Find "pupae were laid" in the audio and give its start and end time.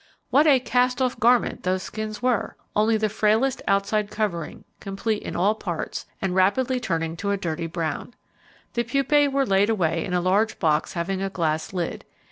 8.83-9.69